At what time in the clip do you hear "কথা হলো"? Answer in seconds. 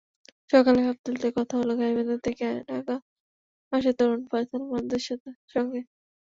1.37-1.73